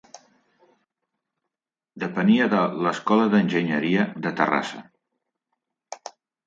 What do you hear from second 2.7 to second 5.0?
l"Escola d"Enginyeria de Terrassa.